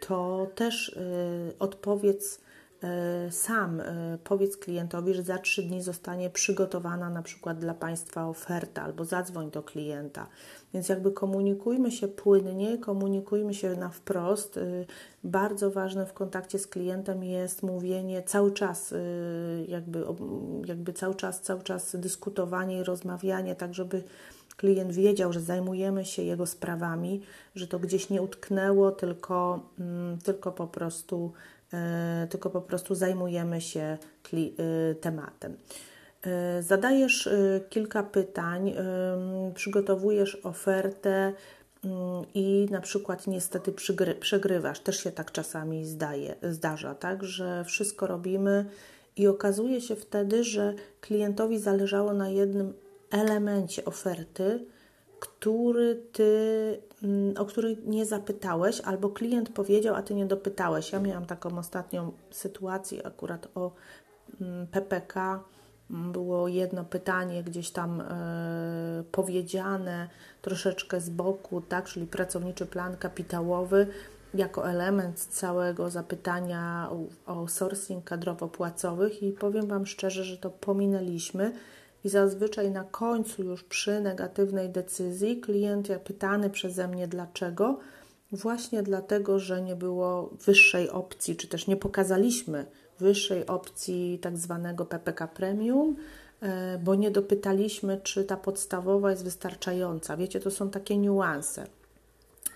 to 0.00 0.46
też 0.54 0.98
odpowiedz 1.58 2.40
E, 2.40 2.45
sam 3.30 3.80
e, 3.80 4.18
powiedz 4.24 4.56
klientowi, 4.56 5.14
że 5.14 5.22
za 5.22 5.38
trzy 5.38 5.62
dni 5.62 5.82
zostanie 5.82 6.30
przygotowana 6.30 7.10
na 7.10 7.22
przykład 7.22 7.58
dla 7.58 7.74
Państwa 7.74 8.28
oferta 8.28 8.82
albo 8.82 9.04
zadzwoń 9.04 9.50
do 9.50 9.62
klienta. 9.62 10.26
Więc 10.74 10.88
jakby 10.88 11.12
komunikujmy 11.12 11.90
się 11.90 12.08
płynnie, 12.08 12.78
komunikujmy 12.78 13.54
się 13.54 13.76
na 13.76 13.88
wprost. 13.88 14.56
E, 14.56 14.62
bardzo 15.24 15.70
ważne 15.70 16.06
w 16.06 16.12
kontakcie 16.12 16.58
z 16.58 16.66
klientem 16.66 17.24
jest 17.24 17.62
mówienie 17.62 18.22
cały 18.22 18.52
czas, 18.52 18.94
jakby, 19.68 20.04
jakby 20.64 20.92
cały 20.92 21.14
czas, 21.14 21.40
cały 21.40 21.62
czas 21.62 21.96
dyskutowanie 21.96 22.78
i 22.78 22.84
rozmawianie, 22.84 23.54
tak 23.54 23.74
żeby 23.74 24.02
klient 24.56 24.92
wiedział, 24.92 25.32
że 25.32 25.40
zajmujemy 25.40 26.04
się 26.04 26.22
jego 26.22 26.46
sprawami, 26.46 27.22
że 27.54 27.66
to 27.66 27.78
gdzieś 27.78 28.10
nie 28.10 28.22
utknęło, 28.22 28.90
tylko, 28.90 29.60
mm, 29.78 30.18
tylko 30.18 30.52
po 30.52 30.66
prostu 30.66 31.32
E, 31.72 32.26
tylko 32.30 32.50
po 32.50 32.60
prostu 32.60 32.94
zajmujemy 32.94 33.60
się 33.60 33.80
e, 33.80 34.94
tematem. 34.94 35.56
E, 36.22 36.62
zadajesz 36.62 37.28
kilka 37.70 38.02
pytań, 38.02 38.74
przygotowujesz 39.54 40.40
ofertę, 40.42 41.32
i 42.34 42.68
na 42.70 42.80
przykład 42.80 43.26
niestety 43.26 43.72
przegrywasz. 44.20 44.80
Też 44.80 45.00
się 45.00 45.12
tak 45.12 45.32
czasami 45.32 45.84
zdaje, 45.84 46.34
zdarza, 46.42 46.94
tak, 46.94 47.24
że 47.24 47.64
wszystko 47.64 48.06
robimy 48.06 48.64
i 49.16 49.26
okazuje 49.26 49.80
się 49.80 49.96
wtedy, 49.96 50.44
że 50.44 50.74
klientowi 51.00 51.58
zależało 51.58 52.12
na 52.12 52.28
jednym 52.28 52.74
elemencie 53.10 53.84
oferty, 53.84 54.66
który 55.20 56.02
ty, 56.12 56.82
o 57.38 57.44
który 57.44 57.76
nie 57.84 58.06
zapytałeś, 58.06 58.80
albo 58.80 59.08
klient 59.08 59.48
powiedział, 59.48 59.94
a 59.94 60.02
ty 60.02 60.14
nie 60.14 60.26
dopytałeś. 60.26 60.92
Ja 60.92 61.00
miałam 61.00 61.26
taką 61.26 61.58
ostatnią 61.58 62.12
sytuację 62.30 63.06
akurat 63.06 63.48
o 63.54 63.72
PPK 64.70 65.44
było 65.90 66.48
jedno 66.48 66.84
pytanie 66.84 67.42
gdzieś 67.42 67.70
tam 67.70 68.00
e, 68.00 68.04
powiedziane 69.12 70.08
troszeczkę 70.42 71.00
z 71.00 71.10
boku, 71.10 71.60
tak, 71.60 71.84
czyli 71.84 72.06
pracowniczy 72.06 72.66
plan 72.66 72.96
kapitałowy. 72.96 73.86
Jako 74.34 74.70
element 74.70 75.20
całego 75.20 75.90
zapytania 75.90 76.88
o, 77.26 77.32
o 77.32 77.48
sourcing 77.48 78.04
kadrowo-płacowych 78.04 79.22
i 79.22 79.32
powiem 79.32 79.66
Wam 79.66 79.86
szczerze, 79.86 80.24
że 80.24 80.38
to 80.38 80.50
pominęliśmy 80.50 81.52
i 82.06 82.08
zazwyczaj 82.08 82.70
na 82.70 82.84
końcu 82.84 83.44
już 83.44 83.64
przy 83.64 84.00
negatywnej 84.00 84.70
decyzji 84.70 85.40
klient 85.40 85.88
pytany 86.04 86.50
przeze 86.50 86.88
mnie 86.88 87.08
dlaczego, 87.08 87.78
właśnie 88.32 88.82
dlatego, 88.82 89.38
że 89.38 89.62
nie 89.62 89.76
było 89.76 90.30
wyższej 90.46 90.90
opcji, 90.90 91.36
czy 91.36 91.48
też 91.48 91.66
nie 91.66 91.76
pokazaliśmy 91.76 92.66
wyższej 92.98 93.46
opcji 93.46 94.18
tak 94.22 94.36
zwanego 94.36 94.86
PPK 94.86 95.28
Premium, 95.28 95.96
e, 96.40 96.78
bo 96.78 96.94
nie 96.94 97.10
dopytaliśmy, 97.10 98.00
czy 98.02 98.24
ta 98.24 98.36
podstawowa 98.36 99.10
jest 99.10 99.24
wystarczająca. 99.24 100.16
Wiecie, 100.16 100.40
to 100.40 100.50
są 100.50 100.70
takie 100.70 100.96
niuanse. 100.96 101.66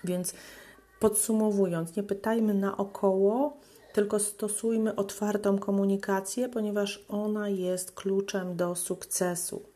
Więc 0.03 0.33
podsumowując, 0.99 1.95
nie 1.95 2.03
pytajmy 2.03 2.53
naokoło, 2.53 3.57
tylko 3.93 4.19
stosujmy 4.19 4.95
otwartą 4.95 5.59
komunikację, 5.59 6.49
ponieważ 6.49 7.05
ona 7.09 7.49
jest 7.49 7.91
kluczem 7.91 8.55
do 8.55 8.75
sukcesu. 8.75 9.71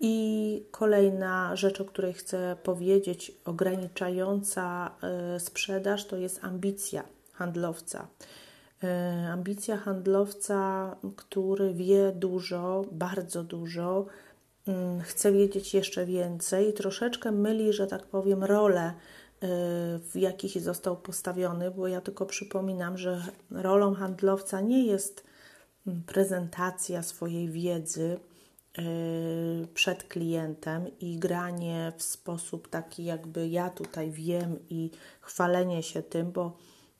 I 0.00 0.66
kolejna 0.70 1.56
rzecz, 1.56 1.80
o 1.80 1.84
której 1.84 2.12
chcę 2.12 2.56
powiedzieć, 2.62 3.32
ograniczająca 3.44 4.90
e, 5.02 5.40
sprzedaż, 5.40 6.06
to 6.06 6.16
jest 6.16 6.44
ambicja 6.44 7.04
handlowca. 7.32 8.08
E, 8.84 9.28
ambicja 9.32 9.76
handlowca, 9.76 10.96
który 11.16 11.74
wie 11.74 12.12
dużo, 12.12 12.84
bardzo 12.92 13.44
dużo, 13.44 14.06
mm, 14.68 15.00
chce 15.00 15.32
wiedzieć 15.32 15.74
jeszcze 15.74 16.06
więcej, 16.06 16.72
troszeczkę 16.72 17.32
myli, 17.32 17.72
że 17.72 17.86
tak 17.86 18.02
powiem, 18.02 18.44
rolę, 18.44 18.94
w 19.98 20.10
jakich 20.14 20.60
został 20.60 20.96
postawiony, 20.96 21.70
bo 21.70 21.88
ja 21.88 22.00
tylko 22.00 22.26
przypominam, 22.26 22.98
że 22.98 23.22
rolą 23.50 23.94
handlowca 23.94 24.60
nie 24.60 24.86
jest 24.86 25.24
mm, 25.86 26.02
prezentacja 26.02 27.02
swojej 27.02 27.50
wiedzy 27.50 28.18
e, 28.78 28.82
przed 29.74 30.04
klientem 30.04 30.98
i 31.00 31.18
granie 31.18 31.92
w 31.96 32.02
sposób 32.02 32.68
taki, 32.68 33.04
jakby 33.04 33.48
ja 33.48 33.70
tutaj 33.70 34.10
wiem 34.10 34.58
i 34.70 34.90
chwalenie 35.20 35.82
się 35.82 36.02
tym, 36.02 36.32
bo 36.32 36.56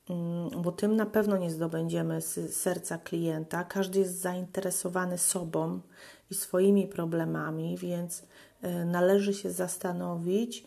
Mm, 0.09 0.61
bo 0.61 0.71
tym 0.71 0.95
na 0.95 1.05
pewno 1.05 1.37
nie 1.37 1.51
zdobędziemy 1.51 2.21
serca 2.49 2.97
klienta. 2.97 3.63
Każdy 3.63 3.99
jest 3.99 4.21
zainteresowany 4.21 5.17
sobą 5.17 5.79
i 6.31 6.35
swoimi 6.35 6.87
problemami, 6.87 7.77
więc 7.77 8.23
e, 8.61 8.85
należy 8.85 9.33
się 9.33 9.51
zastanowić, 9.51 10.65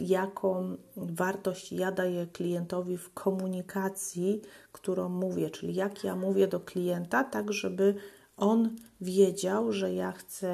jaką 0.00 0.76
wartość 0.96 1.72
ja 1.72 1.92
daję 1.92 2.26
klientowi 2.26 2.96
w 2.96 3.14
komunikacji, 3.14 4.42
którą 4.72 5.08
mówię, 5.08 5.50
czyli 5.50 5.74
jak 5.74 6.04
ja 6.04 6.16
mówię 6.16 6.48
do 6.48 6.60
klienta, 6.60 7.24
tak 7.24 7.52
żeby 7.52 7.94
on 8.36 8.76
wiedział, 9.00 9.72
że 9.72 9.94
ja 9.94 10.12
chcę, 10.12 10.50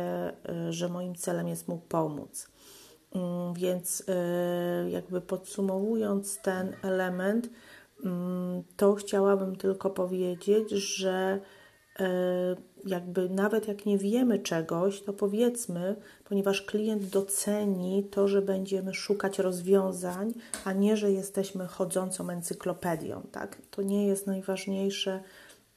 e, 0.49 0.73
że 0.73 0.89
moim 0.89 1.15
celem 1.15 1.49
jest 1.49 1.69
mu 1.69 1.79
pomóc. 1.79 2.49
Mm, 3.15 3.55
więc 3.55 4.05
e, 4.09 4.91
jakby 4.91 5.21
podsumowując 5.21 6.43
ten 6.43 6.77
element, 6.83 7.49
Mm, 8.05 8.63
to 8.77 8.95
chciałabym 8.95 9.57
tylko 9.57 9.91
powiedzieć, 9.91 10.71
że 10.71 11.41
e, 11.99 12.07
jakby 12.87 13.29
nawet 13.29 13.69
jak 13.69 13.87
nie 13.87 13.99
wiemy 13.99 14.39
czegoś, 14.39 15.03
to 15.03 15.13
powiedzmy, 15.13 15.97
ponieważ 16.25 16.63
klient 16.63 17.05
doceni 17.05 18.05
to, 18.11 18.29
że 18.29 18.43
będziemy 18.43 18.95
szukać 18.95 19.39
rozwiązań, 19.39 20.33
a 20.65 20.73
nie, 20.73 20.97
że 20.97 21.13
jesteśmy 21.13 21.67
chodzącą 21.67 22.31
encyklopedią, 22.31 23.23
tak? 23.33 23.59
To 23.71 23.83
nie 23.83 24.07
jest 24.07 24.27
najważniejsze. 24.27 25.23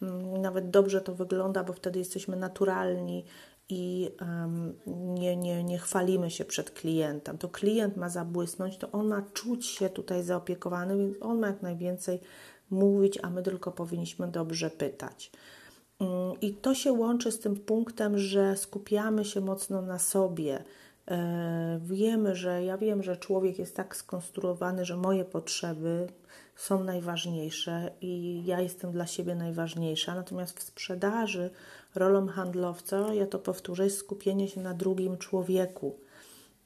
Mm, 0.02 0.42
nawet 0.42 0.70
dobrze 0.70 1.02
to 1.02 1.16
wygląda, 1.16 1.64
bo 1.64 1.74
wtedy 1.74 2.00
jesteśmy 2.00 2.36
naturalni 2.36 3.26
i 3.70 4.10
um, 4.22 4.74
nie, 4.88 5.38
nie, 5.38 5.64
nie 5.64 5.78
chwalimy 5.78 6.32
się 6.32 6.46
przed 6.46 6.72
klientem. 6.72 7.38
To 7.38 7.50
klient 7.50 7.98
ma 7.98 8.10
zabłysnąć, 8.10 8.78
to 8.78 8.92
on 8.92 9.08
ma 9.08 9.22
czuć 9.34 9.66
się 9.66 9.90
tutaj 9.90 10.24
zaopiekowany, 10.24 10.98
więc 10.98 11.18
on 11.22 11.40
ma 11.40 11.48
jak 11.48 11.62
najwięcej 11.62 12.20
mówić, 12.70 13.20
a 13.22 13.30
my 13.30 13.44
tylko 13.44 13.72
powinniśmy 13.72 14.28
dobrze 14.28 14.70
pytać. 14.70 15.32
Um, 16.00 16.10
I 16.42 16.54
to 16.54 16.76
się 16.76 16.92
łączy 16.92 17.32
z 17.32 17.40
tym 17.40 17.56
punktem, 17.56 18.18
że 18.18 18.58
skupiamy 18.58 19.26
się 19.26 19.42
mocno 19.42 19.82
na 19.82 20.00
sobie. 20.00 20.64
E, 21.12 21.80
wiemy, 21.84 22.36
że 22.36 22.64
ja 22.64 22.78
wiem, 22.78 23.04
że 23.04 23.18
człowiek 23.18 23.60
jest 23.60 23.76
tak 23.76 23.96
skonstruowany, 23.96 24.86
że 24.86 24.98
moje 24.98 25.26
potrzeby 25.26 26.08
są 26.56 26.84
najważniejsze 26.84 27.92
i 28.02 28.44
ja 28.46 28.62
jestem 28.62 28.92
dla 28.92 29.08
siebie 29.08 29.36
najważniejsza. 29.36 30.16
Natomiast 30.16 30.60
w 30.60 30.64
sprzedaży 30.64 31.50
rolą 31.96 32.28
handlowca, 32.28 33.14
ja 33.14 33.28
to 33.28 33.40
powtórzę, 33.40 33.84
jest 33.84 33.98
skupienie 33.98 34.48
się 34.48 34.62
na 34.62 34.74
drugim 34.74 35.18
człowieku. 35.18 36.00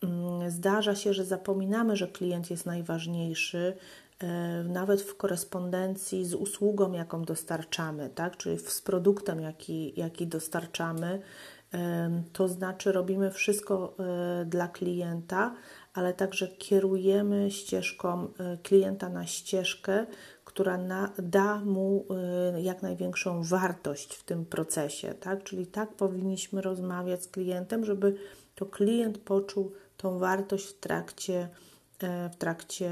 Mm, 0.03 0.51
zdarza 0.51 0.95
się, 0.95 1.13
że 1.13 1.25
zapominamy, 1.25 1.95
że 1.95 2.07
klient 2.07 2.51
jest 2.51 2.65
najważniejszy, 2.65 3.73
nawet 4.63 5.01
w 5.01 5.17
korespondencji 5.17 6.25
z 6.25 6.33
usługą, 6.33 6.91
jaką 6.91 7.23
dostarczamy, 7.23 8.09
tak? 8.09 8.37
czyli 8.37 8.59
z 8.59 8.81
produktem, 8.81 9.41
jaki, 9.41 9.99
jaki 9.99 10.27
dostarczamy. 10.27 11.21
To 12.33 12.47
znaczy, 12.47 12.91
robimy 12.91 13.31
wszystko 13.31 13.95
e, 13.99 14.45
dla 14.45 14.67
klienta, 14.67 15.55
ale 15.93 16.13
także 16.13 16.47
kierujemy 16.47 17.51
ścieżką 17.51 18.27
e, 18.39 18.57
klienta 18.57 19.09
na 19.09 19.25
ścieżkę, 19.25 20.05
która 20.45 20.77
na, 20.77 21.11
da 21.17 21.59
mu 21.59 22.05
jak 22.61 22.81
największą 22.81 23.43
wartość 23.43 24.13
w 24.13 24.23
tym 24.23 24.45
procesie, 24.45 25.13
tak? 25.13 25.43
Czyli 25.43 25.67
tak 25.67 25.93
powinniśmy 25.93 26.61
rozmawiać 26.61 27.23
z 27.23 27.27
klientem, 27.27 27.85
żeby 27.85 28.15
to 28.55 28.65
klient 28.65 29.17
poczuł 29.17 29.71
tą 29.97 30.19
wartość 30.19 30.65
w 30.65 30.79
trakcie, 30.79 31.33
e, 31.33 31.72
w 32.31 32.35
trakcie 32.35 32.91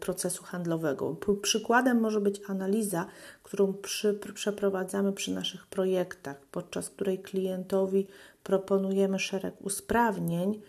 procesu 0.00 0.44
handlowego. 0.44 1.16
Przykładem 1.42 2.00
może 2.00 2.20
być 2.20 2.40
analiza, 2.48 3.06
którą 3.42 3.72
przy, 3.72 4.20
przeprowadzamy 4.34 5.12
przy 5.12 5.32
naszych 5.32 5.66
projektach, 5.66 6.40
podczas 6.50 6.90
której 6.90 7.18
klientowi 7.18 8.06
proponujemy 8.42 9.18
szereg 9.18 9.54
usprawnień, 9.60 10.60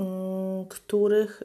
Mm, 0.00 0.64
których 0.68 1.42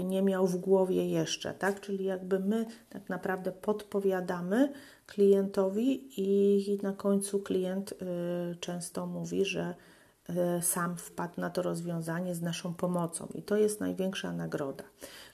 y, 0.00 0.04
nie 0.04 0.22
miał 0.22 0.46
w 0.46 0.56
głowie 0.56 1.08
jeszcze, 1.08 1.54
tak? 1.54 1.80
Czyli 1.80 2.04
jakby 2.04 2.38
my 2.38 2.66
tak 2.90 3.08
naprawdę 3.08 3.52
podpowiadamy 3.52 4.72
klientowi 5.06 6.08
i 6.16 6.78
na 6.82 6.92
końcu 6.92 7.38
klient 7.38 7.92
y, 7.92 7.96
często 8.60 9.06
mówi, 9.06 9.44
że 9.44 9.74
sam 10.62 10.96
wpadł 10.96 11.40
na 11.40 11.50
to 11.50 11.62
rozwiązanie 11.62 12.34
z 12.34 12.42
naszą 12.42 12.74
pomocą 12.74 13.28
i 13.34 13.42
to 13.42 13.56
jest 13.56 13.80
największa 13.80 14.32
nagroda. 14.32 14.84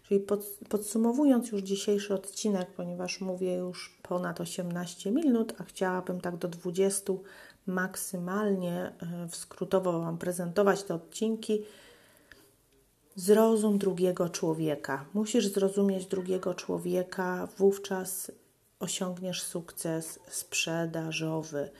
Czyli 0.03 0.27
podsumowując 0.69 1.53
już 1.53 1.63
dzisiejszy 1.63 2.15
odcinek, 2.15 2.71
ponieważ 2.71 3.21
mówię 3.21 3.55
już 3.55 3.99
ponad 4.03 4.41
18 4.41 5.11
minut, 5.11 5.55
a 5.59 5.65
chciałabym 5.65 6.21
tak 6.21 6.37
do 6.37 6.49
20 6.49 7.13
maksymalnie 7.67 8.93
skrótowo 9.31 10.01
Wam 10.01 10.19
prezentować 10.19 10.83
te 10.83 10.95
odcinki, 10.95 11.63
Zrozum 13.17 13.79
drugiego 13.79 14.29
człowieka. 14.29 15.05
Musisz 15.15 15.47
zrozumieć 15.47 16.07
drugiego 16.07 16.55
człowieka, 16.55 17.49
wówczas 17.59 18.33
osiągniesz 18.81 19.43
sukces 19.43 20.19
sprzedażowy. 20.31 21.71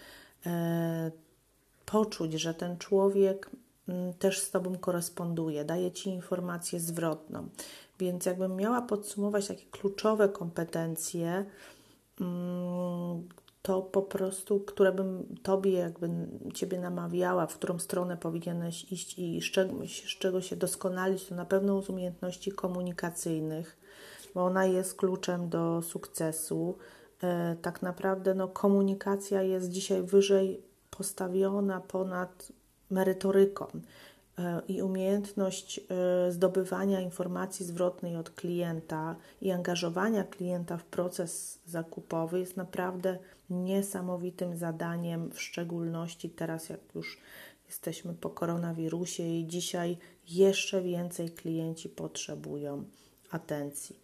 Poczuć, 1.87 2.33
że 2.33 2.55
ten 2.55 2.79
człowiek 2.79 3.51
mm, 3.89 4.15
też 4.15 4.41
z 4.41 4.51
Tobą 4.51 4.79
koresponduje, 4.79 5.65
daje 5.65 5.93
Ci 5.93 6.11
informację 6.11 6.81
zwrotną. 6.81 7.49
Więc 7.99 8.27
jakbym 8.27 8.57
miała 8.57 8.83
podsumować 8.83 9.49
takie 9.49 9.65
kluczowe 9.71 10.29
kompetencje, 10.29 11.45
mm, 12.21 13.29
to 13.63 13.83
po 13.83 14.03
prostu, 14.03 14.61
które 14.61 14.93
bym 14.93 15.37
Tobie 15.43 15.73
jakby 15.73 16.11
Ciebie 16.55 16.79
namawiała, 16.79 17.47
w 17.47 17.55
którą 17.55 17.79
stronę 17.79 18.17
powinieneś 18.17 18.93
iść 18.93 19.19
i 19.19 19.41
z 19.41 19.45
czego, 19.45 19.75
z 19.87 20.19
czego 20.19 20.41
się 20.41 20.57
doskonalić, 20.57 21.27
to 21.27 21.35
na 21.35 21.45
pewno 21.45 21.83
z 21.83 21.91
umiejętności 21.91 22.53
komunikacyjnych, 22.53 23.77
bo 24.35 24.45
ona 24.45 24.65
jest 24.65 24.95
kluczem 24.95 25.49
do 25.49 25.83
sukcesu. 25.83 26.79
E, 27.23 27.57
tak 27.63 27.83
naprawdę 27.83 28.35
no, 28.35 28.49
komunikacja 28.49 29.43
jest 29.43 29.69
dzisiaj 29.69 30.03
wyżej 30.03 30.72
postawiona 30.97 31.81
ponad 31.81 32.53
merytoryką 32.91 33.67
e, 34.39 34.63
i 34.69 34.83
umiejętność 34.83 35.79
e, 35.79 36.33
zdobywania 36.33 37.01
informacji 37.01 37.67
zwrotnej 37.67 38.17
od 38.17 38.31
klienta 38.31 39.17
i 39.41 39.51
angażowania 39.51 40.25
klienta 40.25 40.77
w 40.77 40.85
proces 40.85 41.59
zakupowy 41.67 42.41
jest 42.41 42.57
naprawdę 42.57 43.19
niesamowitym 43.51 44.57
zadaniem, 44.57 45.31
w 45.31 45.41
szczególności 45.41 46.31
teraz, 46.31 46.69
jak 46.69 46.81
już 46.95 47.19
jesteśmy 47.67 48.15
po 48.15 48.31
koronawirusie 48.31 49.23
i 49.23 49.47
dzisiaj 49.47 49.99
jeszcze 50.29 50.83
więcej 50.83 51.31
klienci 51.31 51.89
potrzebują 51.89 52.85
atencji. 53.31 54.02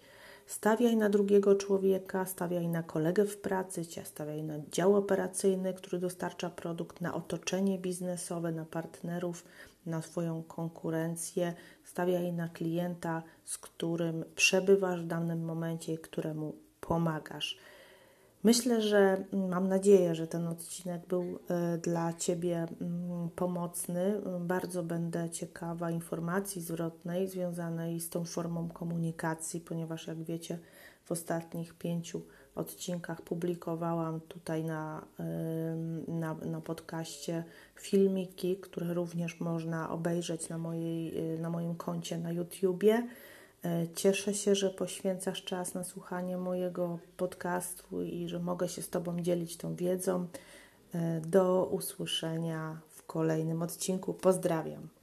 Stawiaj 0.49 0.97
na 0.97 1.09
drugiego 1.09 1.55
człowieka, 1.55 2.27
stawiaj 2.27 2.69
na 2.69 2.83
kolegę 2.83 3.25
w 3.25 3.37
pracy, 3.37 3.85
stawiaj 4.05 4.43
na 4.43 4.55
dział 4.73 4.97
operacyjny, 4.97 5.75
który 5.75 5.99
dostarcza 5.99 6.51
produkt, 6.51 7.01
na 7.01 7.15
otoczenie 7.15 7.79
biznesowe, 7.79 8.53
na 8.53 8.65
partnerów, 8.65 9.45
na 9.87 10.03
swoją 10.03 10.43
konkurencję, 10.43 11.55
stawiaj 11.85 12.33
na 12.33 12.49
klienta, 12.49 13.23
z 13.45 13.59
którym 13.59 14.25
przebywasz 14.35 15.03
w 15.03 15.07
danym 15.07 15.45
momencie 15.45 15.95
i 15.95 15.99
któremu 15.99 16.55
pomagasz. 16.81 17.59
Myślę, 18.45 18.81
że 18.81 19.25
mm, 19.33 19.49
mam 19.49 19.69
nadzieję, 19.69 20.15
że 20.15 20.27
ten 20.27 20.47
odcinek 20.47 21.07
był 21.07 21.39
e, 21.49 21.79
dla 21.79 22.13
Ciebie 22.13 22.67
mm, 22.81 23.31
pomocny. 23.31 24.21
Bardzo 24.41 24.83
będę 24.83 25.31
ciekawa 25.31 25.91
informacji 25.91 26.63
zwrotnej 26.63 27.29
związanej 27.29 28.01
z 28.01 28.11
tą 28.11 28.25
formą 28.25 28.69
komunikacji, 28.69 29.61
ponieważ 29.61 30.07
jak 30.07 30.23
wiecie, 30.23 30.59
w 31.05 31.13
ostatnich 31.13 31.75
pięciu 31.75 32.23
odcinkach 32.55 33.23
publikowałam 33.23 34.21
tutaj 34.21 34.65
na, 34.65 35.07
na, 36.09 36.35
na 36.35 36.61
podcaście 36.61 37.45
filmiki, 37.75 38.57
które 38.57 38.95
również 38.95 39.41
można 39.41 39.91
obejrzeć 39.91 40.49
na, 40.49 40.59
mojej, 40.59 41.35
e, 41.35 41.39
na 41.39 41.51
moim 41.51 41.75
koncie 41.75 42.19
na 42.19 42.33
YouTubie. 42.33 43.09
E, 43.65 43.87
cieszę 43.95 44.35
się, 44.35 44.55
że 44.55 44.71
poświęcasz 44.71 45.45
czas 45.45 45.75
na 45.75 45.85
słuchanie 45.85 46.37
mojego 46.37 46.99
podcastu 47.17 48.03
i 48.03 48.29
że 48.29 48.39
mogę 48.39 48.69
się 48.69 48.83
z 48.83 48.91
Tobą 48.91 49.21
dzielić 49.21 49.57
tą 49.57 49.75
wiedzą. 49.75 50.27
E, 50.95 51.21
do 51.21 51.65
usłyszenia 51.65 52.81
w 52.89 53.03
kolejnym 53.03 53.63
odcinku. 53.63 54.15
Pozdrawiam. 54.15 54.98